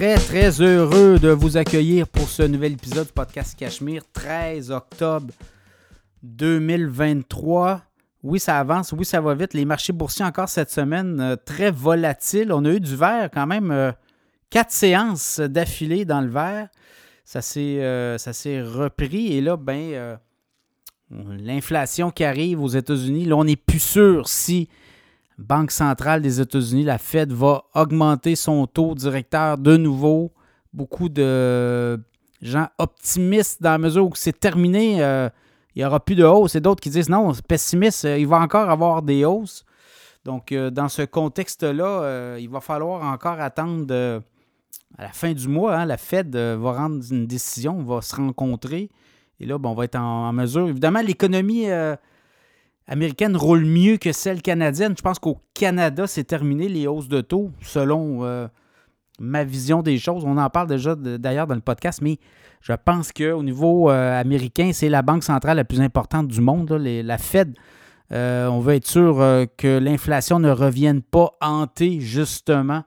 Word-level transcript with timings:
Très, 0.00 0.16
très 0.16 0.62
heureux 0.62 1.18
de 1.18 1.28
vous 1.28 1.58
accueillir 1.58 2.08
pour 2.08 2.26
ce 2.26 2.42
nouvel 2.42 2.72
épisode 2.72 3.08
du 3.08 3.12
podcast 3.12 3.54
Cachemire, 3.54 4.02
13 4.14 4.70
octobre 4.70 5.34
2023. 6.22 7.82
Oui, 8.22 8.40
ça 8.40 8.58
avance, 8.58 8.92
oui, 8.92 9.04
ça 9.04 9.20
va 9.20 9.34
vite. 9.34 9.52
Les 9.52 9.66
marchés 9.66 9.92
boursiers 9.92 10.24
encore 10.24 10.48
cette 10.48 10.70
semaine, 10.70 11.20
euh, 11.20 11.36
très 11.36 11.70
volatiles. 11.70 12.50
On 12.50 12.64
a 12.64 12.70
eu 12.70 12.80
du 12.80 12.96
vert 12.96 13.28
quand 13.30 13.46
même, 13.46 13.70
euh, 13.70 13.92
quatre 14.48 14.72
séances 14.72 15.38
d'affilée 15.38 16.06
dans 16.06 16.22
le 16.22 16.30
vert. 16.30 16.68
Ça 17.22 17.42
s'est, 17.42 17.80
euh, 17.82 18.16
repris 18.74 19.34
et 19.34 19.42
là, 19.42 19.58
ben, 19.58 20.18
l'inflation 21.10 22.10
qui 22.10 22.24
arrive 22.24 22.62
aux 22.62 22.68
États-Unis, 22.68 23.26
là, 23.26 23.36
on 23.36 23.44
n'est 23.44 23.54
plus 23.54 23.80
sûr 23.80 24.30
si 24.30 24.70
Banque 25.40 25.70
centrale 25.70 26.20
des 26.20 26.40
États-Unis, 26.40 26.84
la 26.84 26.98
Fed, 26.98 27.32
va 27.32 27.64
augmenter 27.74 28.36
son 28.36 28.66
taux 28.66 28.94
directeur 28.94 29.56
de 29.56 29.78
nouveau. 29.78 30.32
Beaucoup 30.74 31.08
de 31.08 31.98
gens 32.42 32.68
optimistes 32.76 33.62
dans 33.62 33.70
la 33.70 33.78
mesure 33.78 34.06
où 34.06 34.12
c'est 34.14 34.38
terminé, 34.38 35.02
euh, 35.02 35.30
il 35.74 35.80
n'y 35.80 35.84
aura 35.86 35.98
plus 35.98 36.14
de 36.14 36.24
hausse. 36.24 36.56
Et 36.56 36.60
d'autres 36.60 36.82
qui 36.82 36.90
disent 36.90 37.08
non, 37.08 37.32
pessimiste, 37.48 38.04
euh, 38.04 38.18
il 38.18 38.26
va 38.26 38.38
encore 38.38 38.68
avoir 38.68 39.00
des 39.00 39.24
hausses. 39.24 39.64
Donc, 40.26 40.52
euh, 40.52 40.68
dans 40.68 40.90
ce 40.90 41.02
contexte-là, 41.02 42.36
il 42.38 42.50
va 42.50 42.60
falloir 42.60 43.02
encore 43.02 43.40
attendre 43.40 44.22
à 44.98 45.02
la 45.02 45.12
fin 45.12 45.32
du 45.32 45.48
mois. 45.48 45.74
Hein, 45.74 45.86
la 45.86 45.96
Fed 45.96 46.36
va 46.36 46.72
rendre 46.72 47.02
une 47.10 47.26
décision, 47.26 47.82
va 47.82 48.02
se 48.02 48.14
rencontrer. 48.14 48.90
Et 49.40 49.46
là, 49.46 49.56
on 49.62 49.74
va 49.74 49.84
être 49.84 49.96
en 49.96 50.30
mesure. 50.34 50.68
Évidemment, 50.68 51.00
l'économie 51.00 51.64
américaine 52.90 53.36
roule 53.36 53.64
mieux 53.64 53.96
que 53.96 54.12
celle 54.12 54.42
canadienne. 54.42 54.94
Je 54.98 55.02
pense 55.02 55.18
qu'au 55.18 55.38
Canada, 55.54 56.06
c'est 56.06 56.24
terminé 56.24 56.68
les 56.68 56.86
hausses 56.86 57.08
de 57.08 57.20
taux, 57.20 57.52
selon 57.62 58.24
euh, 58.24 58.48
ma 59.20 59.44
vision 59.44 59.80
des 59.80 59.96
choses. 59.96 60.24
On 60.26 60.36
en 60.36 60.50
parle 60.50 60.66
déjà 60.66 60.96
d'ailleurs 60.96 61.46
dans 61.46 61.54
le 61.54 61.60
podcast, 61.60 62.02
mais 62.02 62.18
je 62.60 62.72
pense 62.72 63.12
qu'au 63.12 63.42
niveau 63.44 63.90
euh, 63.90 64.20
américain, 64.20 64.72
c'est 64.74 64.88
la 64.88 65.02
banque 65.02 65.22
centrale 65.22 65.56
la 65.56 65.64
plus 65.64 65.80
importante 65.80 66.26
du 66.26 66.40
monde, 66.40 66.70
la 66.72 67.18
Fed. 67.18 67.56
Euh, 68.12 68.48
on 68.48 68.58
veut 68.58 68.74
être 68.74 68.88
sûr 68.88 69.16
que 69.56 69.78
l'inflation 69.78 70.40
ne 70.40 70.50
revienne 70.50 71.00
pas 71.00 71.30
hanter 71.40 72.00
justement 72.00 72.82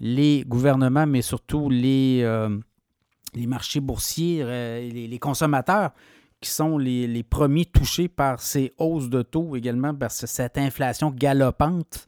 les 0.00 0.44
gouvernements, 0.44 1.06
mais 1.06 1.22
surtout 1.22 1.70
les, 1.70 2.26
marchés 3.36 3.80
boursiers, 3.80 4.42
les, 4.44 5.06
les 5.06 5.18
consommateurs 5.20 5.92
qui 6.46 6.52
sont 6.52 6.78
les, 6.78 7.22
premiers 7.24 7.64
touchés 7.64 8.06
par 8.06 8.40
ces 8.40 8.72
hausses 8.78 9.10
de 9.10 9.22
taux, 9.22 9.56
également 9.56 9.92
par 9.92 10.12
cette 10.12 10.56
inflation 10.56 11.10
galopante. 11.10 12.06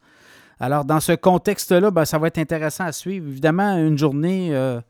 Alors, 0.61 0.85
dans 0.85 1.01
ce 1.01 1.13
contexte-là, 1.13 1.91
ben, 1.91 2.05
ça 2.05 2.19
va 2.19 2.29
être 2.29 2.39
intéressant 2.39 2.85
à 2.85 2.93
suivre. 2.93 3.27
Évidemment, 3.27 3.77
une 3.77 3.99
journée, 3.99 4.55
euh, 4.55 4.81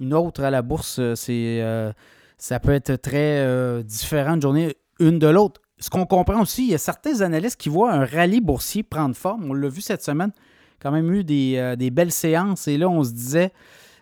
une 0.00 0.14
autre 0.14 0.42
à 0.42 0.50
la 0.50 0.62
bourse, 0.62 0.98
euh, 0.98 1.14
c'est, 1.14 1.60
euh, 1.62 1.92
ça 2.38 2.58
peut 2.58 2.72
être 2.72 2.96
très 2.96 3.82
différent 3.84 4.34
une 4.34 4.42
journée 4.42 4.76
une 4.98 5.20
de 5.20 5.28
l'autre. 5.28 5.60
Ce 5.78 5.88
qu'on 5.88 6.06
comprend 6.06 6.42
aussi, 6.42 6.64
il 6.64 6.70
y 6.70 6.74
a 6.74 6.78
certains 6.78 7.20
analystes 7.20 7.60
qui 7.60 7.68
voient 7.68 7.92
un 7.92 8.04
rallye 8.04 8.40
boursier 8.40 8.82
prendre 8.82 9.14
forme. 9.14 9.50
On 9.50 9.54
l'a 9.54 9.68
vu 9.68 9.80
cette 9.80 10.02
semaine, 10.02 10.32
quand 10.80 10.90
même 10.90 11.12
eu 11.12 11.22
des 11.22 11.90
belles 11.92 12.12
séances. 12.12 12.66
Et 12.66 12.78
là, 12.78 12.88
on 12.88 13.04
se 13.04 13.12
disait, 13.12 13.52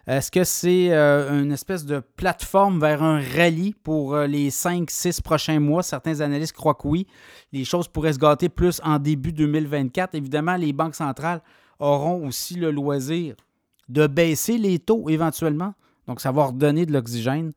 est-ce 0.07 0.31
que 0.31 0.45
c'est 0.45 0.93
euh, 0.93 1.43
une 1.43 1.53
espèce 1.53 1.85
de 1.85 2.01
plateforme 2.01 2.81
vers 2.81 3.03
un 3.03 3.21
rallye 3.21 3.75
pour 3.83 4.15
euh, 4.15 4.27
les 4.27 4.51
5-6 4.51 5.21
prochains 5.21 5.61
mois? 5.61 5.83
Certains 5.83 6.21
analystes 6.21 6.55
croient 6.55 6.75
que 6.75 6.89
oui. 6.89 7.07
Les 7.53 7.65
choses 7.65 7.87
pourraient 7.87 8.15
se 8.15 8.19
gâter 8.19 8.49
plus 8.49 8.81
en 8.83 8.99
début 8.99 9.33
2024. 9.33 10.15
Évidemment, 10.15 10.57
les 10.57 10.73
banques 10.73 10.95
centrales 10.95 11.43
auront 11.79 12.27
aussi 12.27 12.55
le 12.55 12.71
loisir 12.71 13.35
de 13.89 14.07
baisser 14.07 14.57
les 14.57 14.79
taux 14.79 15.09
éventuellement. 15.11 15.75
Donc, 16.07 16.21
ça 16.21 16.33
va 16.33 16.47
redonner 16.47 16.87
de 16.87 16.93
l'oxygène. 16.93 17.53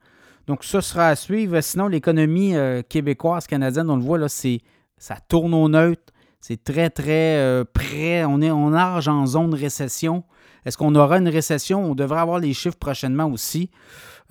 Donc, 0.46 0.66
ça 0.66 0.82
sera 0.82 1.08
à 1.08 1.16
suivre. 1.16 1.62
Sinon, 1.62 1.88
l'économie 1.88 2.56
euh, 2.56 2.82
québécoise, 2.82 3.48
canadienne, 3.48 3.90
on 3.90 3.96
le 3.96 4.04
voit, 4.04 4.18
là, 4.18 4.28
ça 4.28 5.16
tourne 5.30 5.54
au 5.54 5.70
neutre. 5.70 6.14
C'est 6.42 6.62
très, 6.62 6.90
très 6.90 7.64
près. 7.74 8.26
On 8.26 8.42
est 8.42 8.52
on 8.52 8.72
nage 8.72 9.08
en 9.08 9.26
zone 9.26 9.54
récession. 9.54 10.26
Est-ce 10.66 10.78
qu'on 10.78 10.96
aura 10.96 11.18
une 11.18 11.30
récession? 11.30 11.84
On 11.84 11.96
devrait 11.96 12.20
avoir 12.20 12.40
les 12.40 12.54
chiffres 12.54 12.78
prochainement 12.78 13.26
aussi. 13.26 13.70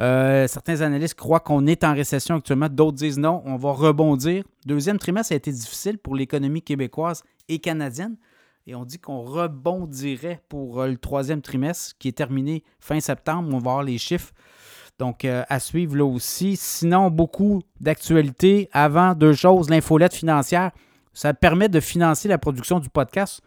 Euh, 0.00 0.46
certains 0.46 0.80
analystes 0.80 1.14
croient 1.14 1.40
qu'on 1.40 1.66
est 1.66 1.84
en 1.84 1.94
récession 1.94 2.36
actuellement, 2.36 2.68
d'autres 2.68 2.96
disent 2.96 3.18
non, 3.18 3.42
on 3.44 3.56
va 3.56 3.72
rebondir. 3.72 4.44
Deuxième 4.66 4.98
trimestre 4.98 5.32
a 5.32 5.36
été 5.36 5.52
difficile 5.52 5.98
pour 5.98 6.16
l'économie 6.16 6.62
québécoise 6.62 7.22
et 7.48 7.58
canadienne. 7.58 8.16
Et 8.66 8.74
on 8.74 8.84
dit 8.84 8.98
qu'on 8.98 9.22
rebondirait 9.22 10.40
pour 10.48 10.80
euh, 10.80 10.88
le 10.88 10.96
troisième 10.96 11.42
trimestre 11.42 11.96
qui 11.98 12.08
est 12.08 12.16
terminé 12.16 12.62
fin 12.78 13.00
septembre. 13.00 13.48
On 13.52 13.58
va 13.58 13.62
voir 13.62 13.82
les 13.82 13.98
chiffres. 13.98 14.32
Donc, 14.98 15.24
euh, 15.24 15.42
à 15.48 15.58
suivre 15.58 15.96
là 15.96 16.04
aussi. 16.04 16.56
Sinon, 16.56 17.10
beaucoup 17.10 17.62
d'actualités. 17.80 18.68
Avant, 18.72 19.14
deux 19.14 19.32
choses. 19.32 19.68
L'infolette 19.68 20.14
financière, 20.14 20.70
ça 21.12 21.34
permet 21.34 21.68
de 21.68 21.80
financer 21.80 22.28
la 22.28 22.38
production 22.38 22.78
du 22.78 22.88
podcast. 22.88 23.40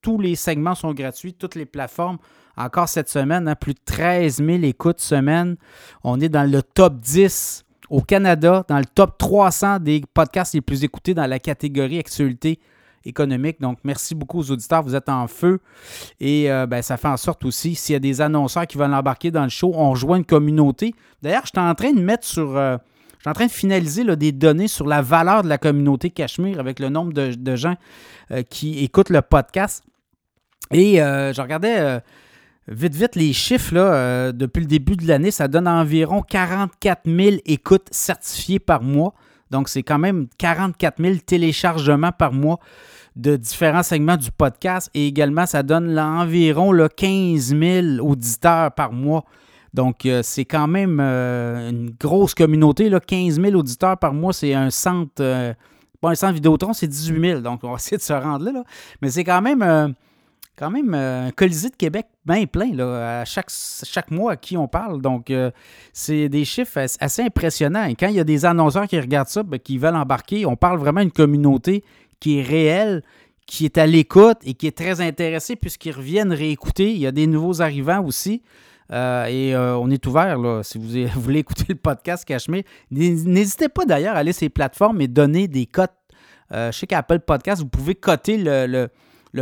Tous 0.00 0.18
les 0.18 0.36
segments 0.36 0.74
sont 0.74 0.92
gratuits, 0.94 1.34
toutes 1.34 1.54
les 1.54 1.66
plateformes. 1.66 2.18
Encore 2.56 2.88
cette 2.88 3.08
semaine, 3.08 3.46
hein, 3.48 3.54
plus 3.54 3.74
de 3.74 3.80
13 3.84 4.36
000 4.38 4.62
écoutes 4.62 5.00
semaine. 5.00 5.56
On 6.02 6.20
est 6.20 6.28
dans 6.28 6.50
le 6.50 6.62
top 6.62 6.98
10 6.98 7.64
au 7.90 8.00
Canada, 8.02 8.64
dans 8.68 8.78
le 8.78 8.84
top 8.84 9.16
300 9.18 9.78
des 9.80 10.02
podcasts 10.12 10.54
les 10.54 10.60
plus 10.60 10.84
écoutés 10.84 11.14
dans 11.14 11.26
la 11.26 11.38
catégorie 11.38 11.98
actualité 11.98 12.58
économique. 13.04 13.60
Donc, 13.60 13.78
merci 13.84 14.14
beaucoup 14.14 14.40
aux 14.40 14.50
auditeurs. 14.50 14.82
Vous 14.82 14.94
êtes 14.94 15.08
en 15.08 15.26
feu. 15.26 15.60
Et 16.20 16.50
euh, 16.50 16.66
ben, 16.66 16.82
ça 16.82 16.96
fait 16.96 17.08
en 17.08 17.16
sorte 17.16 17.44
aussi, 17.44 17.74
s'il 17.74 17.94
y 17.94 17.96
a 17.96 18.00
des 18.00 18.20
annonceurs 18.20 18.66
qui 18.66 18.76
veulent 18.76 18.92
embarquer 18.92 19.30
dans 19.30 19.44
le 19.44 19.48
show, 19.48 19.72
on 19.74 19.90
rejoint 19.90 20.18
une 20.18 20.24
communauté. 20.24 20.94
D'ailleurs, 21.22 21.42
je 21.44 21.50
suis 21.50 21.58
en 21.58 21.74
train 21.74 21.92
de 21.92 22.00
mettre 22.00 22.26
sur. 22.26 22.56
Euh, 22.56 22.76
je 23.18 23.22
suis 23.22 23.30
en 23.30 23.32
train 23.32 23.46
de 23.46 23.50
finaliser 23.50 24.04
des 24.16 24.30
données 24.30 24.68
sur 24.68 24.86
la 24.86 25.02
valeur 25.02 25.42
de 25.42 25.48
la 25.48 25.58
communauté 25.58 26.10
Cachemire 26.10 26.60
avec 26.60 26.78
le 26.78 26.88
nombre 26.88 27.12
de, 27.12 27.56
gens 27.56 27.74
euh, 28.30 28.42
qui 28.42 28.84
écoutent 28.84 29.10
le 29.10 29.22
podcast. 29.22 29.82
Et 30.70 31.02
euh, 31.02 31.32
je 31.32 31.42
regardais 31.42 31.78
euh, 31.78 32.00
vite, 32.68 32.94
vite 32.94 33.16
les 33.16 33.32
chiffres 33.32 33.74
là, 33.74 34.30
depuis 34.30 34.60
le 34.60 34.66
début 34.66 34.94
de 34.94 35.06
l'année. 35.08 35.32
Ça 35.32 35.48
donne 35.48 35.66
environ 35.66 36.22
44 36.22 37.00
000 37.06 37.36
écoutes 37.44 37.88
certifiées 37.90 38.60
par 38.60 38.82
mois. 38.82 39.14
Donc, 39.50 39.68
c'est 39.68 39.82
quand 39.82 39.98
même 39.98 40.28
44 40.38 41.02
000 41.02 41.16
téléchargements 41.26 42.12
par 42.12 42.32
mois 42.32 42.60
de 43.16 43.34
différents 43.34 43.82
segments 43.82 44.16
du 44.16 44.30
podcast. 44.30 44.90
Et 44.94 45.08
également, 45.08 45.46
ça 45.46 45.64
donne 45.64 45.98
environ 45.98 46.72
15 46.96 47.56
000 47.58 47.86
auditeurs 48.06 48.72
par 48.72 48.92
mois. 48.92 49.24
Donc, 49.74 50.06
euh, 50.06 50.22
c'est 50.22 50.44
quand 50.44 50.66
même 50.66 50.98
euh, 51.00 51.70
une 51.70 51.90
grosse 51.90 52.34
communauté. 52.34 52.88
Là, 52.88 53.00
15 53.00 53.40
000 53.40 53.54
auditeurs 53.54 53.98
par 53.98 54.12
mois, 54.12 54.32
c'est 54.32 54.54
un 54.54 54.70
centre. 54.70 55.20
Euh, 55.20 55.52
pas 56.00 56.10
un 56.10 56.14
centre 56.14 56.34
Vidéotron, 56.34 56.72
c'est 56.72 56.86
18 56.86 57.20
000. 57.20 57.40
Donc, 57.40 57.64
on 57.64 57.70
va 57.70 57.76
essayer 57.76 57.96
de 57.96 58.02
se 58.02 58.12
rendre 58.12 58.44
là. 58.50 58.64
Mais 59.02 59.10
c'est 59.10 59.24
quand 59.24 59.42
même, 59.42 59.94
quand 60.56 60.70
même 60.70 60.94
un 60.94 61.32
Colisée 61.32 61.70
de 61.70 61.76
Québec 61.76 62.06
bien 62.24 62.46
plein 62.46 62.72
là, 62.72 63.20
à 63.20 63.24
chaque, 63.24 63.50
chaque 63.50 64.12
mois 64.12 64.32
à 64.32 64.36
qui 64.36 64.56
on 64.56 64.68
parle. 64.68 65.02
Donc, 65.02 65.32
c'est 65.92 66.28
des 66.28 66.44
chiffres 66.44 66.86
assez 67.00 67.22
impressionnants. 67.22 67.86
Et 67.86 67.96
quand 67.96 68.06
il 68.06 68.14
y 68.14 68.20
a 68.20 68.24
des 68.24 68.44
annonceurs 68.44 68.86
qui 68.86 69.00
regardent 69.00 69.28
ça, 69.28 69.42
ben, 69.42 69.58
qui 69.58 69.76
veulent 69.76 69.96
embarquer, 69.96 70.46
on 70.46 70.54
parle 70.54 70.78
vraiment 70.78 71.00
d'une 71.00 71.10
communauté 71.10 71.82
qui 72.20 72.38
est 72.38 72.42
réelle, 72.42 73.02
qui 73.48 73.64
est 73.64 73.78
à 73.78 73.86
l'écoute 73.86 74.38
et 74.44 74.54
qui 74.54 74.68
est 74.68 74.76
très 74.76 75.00
intéressée 75.00 75.56
puisqu'ils 75.56 75.96
reviennent 75.96 76.32
réécouter. 76.32 76.92
Il 76.92 76.98
y 76.98 77.06
a 77.08 77.12
des 77.12 77.26
nouveaux 77.26 77.60
arrivants 77.60 78.04
aussi. 78.04 78.42
Euh, 78.92 79.26
et 79.26 79.54
euh, 79.54 79.76
on 79.76 79.90
est 79.90 80.06
ouvert, 80.06 80.38
là, 80.38 80.62
si 80.62 80.78
vous, 80.78 81.06
voulez 81.20 81.40
écouter 81.40 81.66
le 81.68 81.74
podcast 81.74 82.24
Cachemire. 82.24 82.64
N'hésitez 82.90 83.68
pas 83.68 83.84
d'ailleurs 83.84 84.16
à 84.16 84.20
aller 84.20 84.32
sur 84.32 84.40
ces 84.40 84.48
plateformes 84.48 85.00
et 85.00 85.08
donner 85.08 85.48
des 85.48 85.66
cotes. 85.66 85.92
Euh, 86.52 86.72
je 86.72 86.78
sais 86.78 86.86
qu'Apple 86.86 87.20
Podcast, 87.20 87.60
vous 87.60 87.68
pouvez 87.68 87.94
coter 87.94 88.38
le 88.38 88.88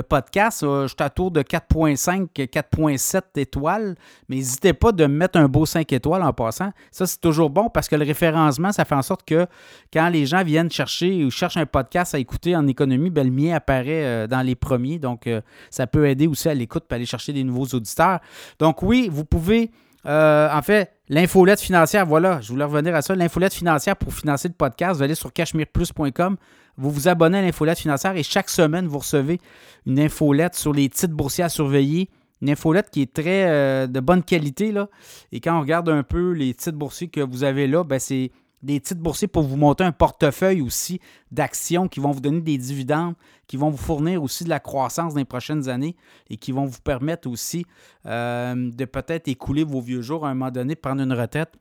podcast, 0.02 0.60
je 0.62 0.87
suis 0.87 1.31
de 1.31 1.43
4.5, 1.43 2.28
4.7 2.34 3.22
étoiles, 3.37 3.94
mais 4.28 4.37
n'hésitez 4.37 4.72
pas 4.72 4.93
de 4.93 5.06
mettre 5.06 5.38
un 5.38 5.48
beau 5.48 5.66
5 5.66 5.93
étoiles 5.93 6.22
en 6.22 6.32
passant. 6.32 6.70
Ça, 6.90 7.06
c'est 7.06 7.20
toujours 7.20 7.50
bon 7.50 7.69
parce 7.69 7.88
que 7.88 7.96
le 7.96 8.04
référencement, 8.04 8.72
ça 8.72 8.84
fait 8.84 8.94
en 8.94 9.02
sorte 9.02 9.25
que 9.25 9.46
quand 9.93 10.08
les 10.08 10.26
gens 10.26 10.43
viennent 10.44 10.70
chercher 10.70 11.25
ou 11.25 11.31
cherchent 11.31 11.56
un 11.56 11.66
podcast 11.66 12.14
à 12.14 12.19
écouter 12.19 12.56
en 12.56 12.66
économie, 12.66 13.10
ben, 13.10 13.26
le 13.26 13.32
mien 13.32 13.54
apparaît 13.54 14.04
euh, 14.04 14.26
dans 14.26 14.43
les 14.43 14.54
premiers. 14.54 14.98
Donc, 14.98 15.26
euh, 15.26 15.40
ça 15.70 15.87
peut 15.87 16.06
aider 16.08 16.26
aussi 16.26 16.48
à 16.48 16.54
l'écoute 16.54 16.84
pour 16.84 16.96
aller 16.96 17.06
chercher 17.06 17.32
des 17.32 17.44
nouveaux 17.44 17.66
auditeurs. 17.76 18.20
Donc, 18.58 18.82
oui, 18.82 19.08
vous 19.10 19.25
pouvez 19.25 19.70
euh, 20.04 20.48
en 20.52 20.62
fait, 20.62 20.93
l'infolette 21.08 21.60
financière, 21.60 22.06
voilà, 22.06 22.40
je 22.40 22.48
voulais 22.52 22.64
revenir 22.64 22.94
à 22.94 23.02
ça. 23.02 23.14
L'infolette 23.14 23.54
financière 23.54 23.96
pour 23.96 24.12
financer 24.12 24.48
le 24.48 24.54
podcast, 24.54 24.96
vous 24.96 25.02
allez 25.02 25.14
sur 25.14 25.32
cachemireplus.com, 25.32 26.37
vous 26.76 26.90
vous 26.90 27.08
abonnez 27.08 27.38
à 27.38 27.43
l'infolette 27.43 27.78
financière 27.78 28.16
et 28.16 28.22
chaque 28.22 28.50
semaine, 28.50 28.87
vous 28.87 28.98
recevez 28.98 29.40
une 29.87 29.98
infolette 29.98 30.54
sur 30.54 30.72
les 30.72 30.88
titres 30.88 31.14
boursiers 31.14 31.44
à 31.44 31.48
surveiller. 31.48 32.10
Une 32.43 32.50
infolette 32.50 32.90
qui 32.90 33.00
est 33.00 33.12
très 33.12 33.48
euh, 33.48 33.87
de 33.87 33.98
bonne 33.98 34.22
qualité. 34.22 34.70
Là. 34.70 34.90
Et 35.32 35.40
quand 35.40 35.56
on 35.56 35.60
regarde 35.62 35.88
un 35.88 36.02
peu 36.02 36.32
les 36.32 36.52
titres 36.52 36.76
boursiers 36.76 37.08
que 37.08 37.22
vous 37.22 37.44
avez 37.44 37.66
là, 37.66 37.82
ben 37.82 37.98
c'est 37.98 38.31
des 38.62 38.81
titres 38.81 39.00
boursiers 39.00 39.29
pour 39.29 39.43
vous 39.43 39.56
monter 39.56 39.85
un 39.85 39.93
portefeuille 39.93 40.61
aussi 40.61 41.00
d'actions 41.31 41.88
qui 41.88 42.00
vont 42.00 42.11
vous 42.11 42.20
donner 42.20 42.41
des 42.41 42.58
dividendes, 42.58 43.14
qui 43.47 43.56
vont 43.56 43.70
vous 43.70 43.76
fournir 43.76 44.23
aussi 44.23 44.44
de 44.44 44.49
la 44.49 44.61
croissance 44.61 45.14
dans 45.14 45.19
les 45.19 45.25
prochaines 45.25 45.69
années 45.69 45.97
et 46.31 46.37
qui 46.37 46.53
vont 46.53 46.64
vous 46.64 46.81
permettre 46.81 47.29
aussi 47.29 47.64
euh, 48.06 48.55
de 48.73 48.85
peut-être 48.85 49.29
écouler 49.29 49.64
vos 49.64 49.81
vieux 49.81 50.03
jours 50.03 50.26
à 50.26 50.31
un 50.31 50.35
moment 50.35 50.50
donné, 50.50 50.75
prendre 50.75 51.03
une 51.03 51.12
retraite 51.12 51.53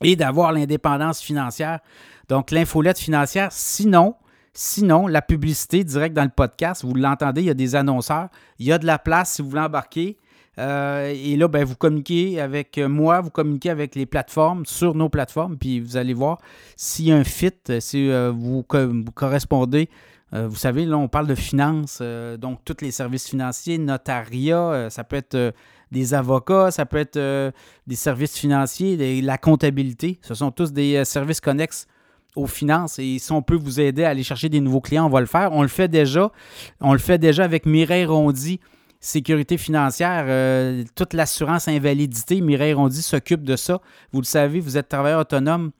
et 0.00 0.16
d'avoir 0.16 0.52
l'indépendance 0.52 1.20
financière. 1.20 1.80
Donc, 2.28 2.50
l'infolette 2.50 2.98
financière, 2.98 3.50
sinon, 3.52 4.14
Sinon, 4.54 5.06
la 5.06 5.22
publicité 5.22 5.82
directe 5.82 6.14
dans 6.14 6.24
le 6.24 6.28
podcast, 6.28 6.84
vous 6.84 6.92
l'entendez, 6.92 7.40
il 7.40 7.46
y 7.46 7.50
a 7.50 7.54
des 7.54 7.74
annonceurs, 7.74 8.28
il 8.58 8.66
y 8.66 8.72
a 8.72 8.76
de 8.76 8.84
la 8.84 8.98
place 8.98 9.32
si 9.32 9.42
vous 9.42 9.48
voulez 9.48 9.62
embarquer. 9.62 10.18
Euh, 10.58 11.14
et 11.14 11.36
là, 11.36 11.48
ben, 11.48 11.64
vous 11.64 11.76
communiquez 11.76 12.40
avec 12.40 12.78
moi, 12.78 13.20
vous 13.20 13.30
communiquez 13.30 13.70
avec 13.70 13.94
les 13.94 14.06
plateformes, 14.06 14.66
sur 14.66 14.94
nos 14.94 15.08
plateformes, 15.08 15.56
puis 15.56 15.80
vous 15.80 15.96
allez 15.96 16.14
voir 16.14 16.38
s'il 16.76 17.06
y 17.06 17.12
a 17.12 17.16
un 17.16 17.24
fit, 17.24 17.52
si 17.80 18.10
euh, 18.10 18.30
vous, 18.34 18.62
correspondez. 18.62 19.88
Euh, 20.34 20.48
vous 20.48 20.56
savez, 20.56 20.84
là, 20.84 20.96
on 20.96 21.08
parle 21.08 21.26
de 21.26 21.34
finances, 21.34 22.02
donc 22.38 22.60
tous 22.64 22.76
les 22.82 22.90
services 22.90 23.28
financiers, 23.28 23.78
notariat, 23.78 24.88
ça 24.90 25.04
peut 25.04 25.16
être 25.16 25.54
des 25.90 26.14
avocats, 26.14 26.70
ça 26.70 26.86
peut 26.86 26.98
être 26.98 27.52
des 27.86 27.96
services 27.96 28.38
financiers, 28.38 29.20
la 29.22 29.38
comptabilité. 29.38 30.18
Ce 30.22 30.34
sont 30.34 30.50
tous 30.50 30.72
des 30.72 31.04
services 31.04 31.40
connexes 31.40 31.86
aux 32.34 32.46
finances 32.46 32.98
et 32.98 33.18
si 33.18 33.30
on 33.32 33.42
peut 33.42 33.56
vous 33.56 33.78
aider 33.78 34.04
à 34.04 34.10
aller 34.10 34.22
chercher 34.22 34.48
des 34.48 34.60
nouveaux 34.60 34.80
clients, 34.80 35.06
on 35.06 35.10
va 35.10 35.20
le 35.20 35.26
faire. 35.26 35.52
On 35.52 35.60
le 35.60 35.68
fait 35.68 35.88
déjà. 35.88 36.32
On 36.80 36.94
le 36.94 36.98
fait 36.98 37.18
déjà 37.18 37.44
avec 37.44 37.66
Mireille 37.66 38.06
Rondy, 38.06 38.58
sécurité 39.02 39.58
financière, 39.58 40.24
euh, 40.28 40.84
toute 40.94 41.12
l'assurance 41.12 41.66
invalidité. 41.68 42.40
Mireille 42.40 42.72
Rondy 42.72 43.02
s'occupe 43.02 43.42
de 43.42 43.56
ça. 43.56 43.80
Vous 44.12 44.20
le 44.20 44.26
savez, 44.26 44.60
vous 44.60 44.78
êtes 44.78 44.88
travailleur 44.88 45.20
autonome 45.20 45.72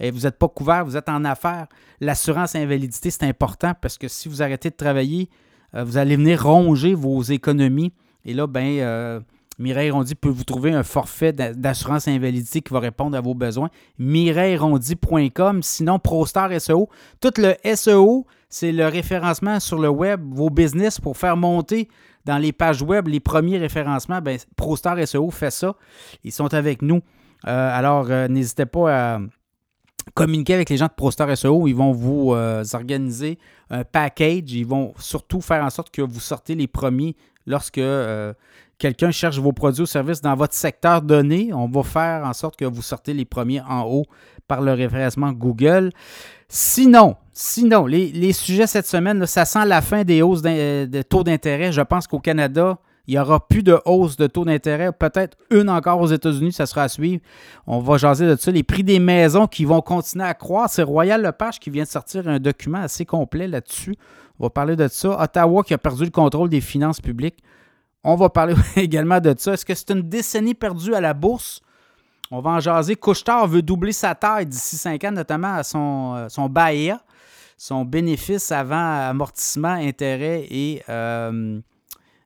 et 0.00 0.10
vous 0.10 0.20
n'êtes 0.20 0.38
pas 0.38 0.48
couvert, 0.48 0.84
vous 0.84 0.96
êtes 0.96 1.10
en 1.10 1.24
affaires. 1.26 1.66
L'assurance 2.00 2.56
invalidité, 2.56 3.10
c'est 3.10 3.24
important 3.24 3.74
parce 3.80 3.98
que 3.98 4.08
si 4.08 4.30
vous 4.30 4.42
arrêtez 4.42 4.70
de 4.70 4.74
travailler, 4.74 5.28
euh, 5.74 5.84
vous 5.84 5.98
allez 5.98 6.16
venir 6.16 6.42
ronger 6.42 6.94
vos 6.94 7.20
économies. 7.22 7.92
Et 8.24 8.32
là, 8.32 8.46
ben, 8.46 8.78
euh, 8.78 9.20
Mireille 9.58 9.90
Rondy 9.90 10.14
peut 10.14 10.30
vous 10.30 10.44
trouver 10.44 10.72
un 10.72 10.82
forfait 10.82 11.34
d'assurance 11.34 12.08
invalidité 12.08 12.62
qui 12.62 12.72
va 12.72 12.80
répondre 12.80 13.14
à 13.14 13.20
vos 13.20 13.34
besoins. 13.34 13.68
MireilleRondy.com. 13.98 15.62
Sinon, 15.62 15.98
ProStar 15.98 16.58
SEO. 16.58 16.88
Tout 17.20 17.34
le 17.36 17.54
SEO, 17.74 18.26
c'est 18.50 18.72
le 18.72 18.86
référencement 18.86 19.60
sur 19.60 19.78
le 19.78 19.88
web, 19.88 20.20
vos 20.28 20.50
business 20.50 21.00
pour 21.00 21.16
faire 21.16 21.36
monter 21.36 21.88
dans 22.24 22.36
les 22.36 22.52
pages 22.52 22.82
web 22.82 23.08
les 23.08 23.20
premiers 23.20 23.58
référencements. 23.58 24.20
Ben, 24.20 24.38
ProStar 24.56 24.98
SEO 25.06 25.30
fait 25.30 25.52
ça. 25.52 25.74
Ils 26.24 26.32
sont 26.32 26.52
avec 26.52 26.82
nous. 26.82 27.00
Euh, 27.46 27.78
alors, 27.78 28.10
euh, 28.10 28.28
n'hésitez 28.28 28.66
pas 28.66 29.14
à 29.14 29.20
communiquer 30.14 30.54
avec 30.54 30.68
les 30.68 30.76
gens 30.76 30.86
de 30.86 30.92
ProStar 30.94 31.34
SEO. 31.36 31.68
Ils 31.68 31.74
vont 31.74 31.92
vous 31.92 32.34
euh, 32.34 32.64
organiser 32.74 33.38
un 33.70 33.84
package. 33.84 34.52
Ils 34.52 34.66
vont 34.66 34.94
surtout 34.98 35.40
faire 35.40 35.64
en 35.64 35.70
sorte 35.70 35.90
que 35.90 36.02
vous 36.02 36.20
sortez 36.20 36.56
les 36.56 36.66
premiers 36.66 37.16
lorsque 37.46 37.80
quelqu'un 38.78 39.10
cherche 39.10 39.38
vos 39.38 39.52
produits 39.52 39.82
ou 39.82 39.86
services 39.86 40.20
dans 40.20 40.34
votre 40.34 40.54
secteur 40.54 41.02
donné, 41.02 41.50
on 41.52 41.68
va 41.68 41.82
faire 41.82 42.24
en 42.24 42.32
sorte 42.32 42.56
que 42.56 42.64
vous 42.64 42.82
sortez 42.82 43.12
les 43.12 43.24
premiers 43.24 43.60
en 43.60 43.82
haut 43.82 44.06
par 44.48 44.62
le 44.62 44.72
référencement 44.72 45.32
Google. 45.32 45.90
Sinon, 46.48 47.16
sinon, 47.32 47.86
les, 47.86 48.32
sujets 48.32 48.66
cette 48.66 48.86
semaine, 48.86 49.24
ça 49.26 49.44
sent 49.44 49.64
la 49.66 49.82
fin 49.82 50.02
des 50.02 50.22
hausses 50.22 50.42
de 50.42 51.02
taux 51.02 51.22
d'intérêt. 51.22 51.70
Je 51.70 51.82
pense 51.82 52.06
qu'au 52.08 52.18
Canada, 52.18 52.78
il 53.10 53.14
n'y 53.14 53.18
aura 53.18 53.44
plus 53.44 53.64
de 53.64 53.76
hausse 53.86 54.16
de 54.16 54.28
taux 54.28 54.44
d'intérêt. 54.44 54.92
Peut-être 54.92 55.36
une 55.50 55.68
encore 55.68 56.00
aux 56.00 56.06
États-Unis, 56.06 56.52
ça 56.52 56.64
sera 56.64 56.84
à 56.84 56.88
suivre. 56.88 57.20
On 57.66 57.80
va 57.80 57.96
jaser 57.96 58.24
de 58.24 58.36
ça. 58.36 58.52
Les 58.52 58.62
prix 58.62 58.84
des 58.84 59.00
maisons 59.00 59.48
qui 59.48 59.64
vont 59.64 59.80
continuer 59.80 60.24
à 60.24 60.32
croître. 60.32 60.74
C'est 60.74 60.84
Royal 60.84 61.20
Lepage 61.20 61.58
qui 61.58 61.70
vient 61.70 61.82
de 61.82 61.88
sortir 61.88 62.28
un 62.28 62.38
document 62.38 62.78
assez 62.78 63.04
complet 63.04 63.48
là-dessus. 63.48 63.96
On 64.38 64.44
va 64.44 64.50
parler 64.50 64.76
de 64.76 64.86
ça. 64.86 65.20
Ottawa 65.20 65.64
qui 65.64 65.74
a 65.74 65.78
perdu 65.78 66.04
le 66.04 66.10
contrôle 66.10 66.50
des 66.50 66.60
finances 66.60 67.00
publiques. 67.00 67.42
On 68.04 68.14
va 68.14 68.28
parler 68.28 68.54
également 68.76 69.18
de 69.18 69.34
ça. 69.36 69.54
Est-ce 69.54 69.64
que 69.64 69.74
c'est 69.74 69.90
une 69.90 70.02
décennie 70.02 70.54
perdue 70.54 70.94
à 70.94 71.00
la 71.00 71.12
bourse? 71.12 71.62
On 72.30 72.40
va 72.40 72.50
en 72.50 72.60
jaser. 72.60 72.94
Couchetard 72.94 73.48
veut 73.48 73.62
doubler 73.62 73.90
sa 73.90 74.14
taille 74.14 74.46
d'ici 74.46 74.76
5 74.76 75.02
ans, 75.02 75.10
notamment 75.10 75.54
à 75.54 75.64
son, 75.64 76.14
euh, 76.14 76.28
son 76.28 76.48
BAEA, 76.48 77.00
son 77.56 77.84
bénéfice 77.84 78.52
avant 78.52 79.08
amortissement, 79.08 79.72
intérêt 79.72 80.46
et, 80.48 80.84
euh, 80.88 81.58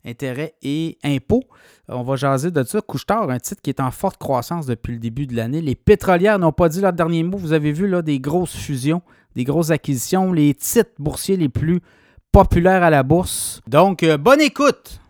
intérêt 0.04 0.54
et 0.62 0.98
impôts. 1.02 1.44
On 1.88 2.02
va 2.02 2.16
jaser 2.16 2.50
de 2.50 2.62
ça. 2.62 2.80
Couchetard, 2.80 3.30
un 3.30 3.38
titre 3.38 3.60
qui 3.62 3.70
est 3.70 3.80
en 3.80 3.90
forte 3.90 4.18
croissance 4.18 4.66
depuis 4.66 4.92
le 4.92 4.98
début 4.98 5.26
de 5.26 5.36
l'année. 5.36 5.60
Les 5.60 5.74
pétrolières 5.74 6.38
n'ont 6.38 6.52
pas 6.52 6.68
dit 6.68 6.80
leur 6.80 6.92
dernier 6.92 7.22
mot. 7.22 7.38
Vous 7.38 7.52
avez 7.52 7.72
vu 7.72 7.88
là, 7.88 8.02
des 8.02 8.20
grosses 8.20 8.56
fusions, 8.56 9.02
des 9.34 9.44
grosses 9.44 9.70
acquisitions, 9.70 10.32
les 10.32 10.54
titres 10.54 10.92
boursiers 10.98 11.36
les 11.36 11.48
plus 11.48 11.80
populaires 12.32 12.82
à 12.82 12.90
la 12.90 13.02
bourse. 13.02 13.60
Donc, 13.66 14.02
euh, 14.02 14.16
bonne 14.16 14.40
écoute! 14.40 15.00